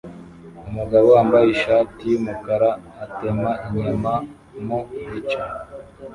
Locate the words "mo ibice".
4.67-5.39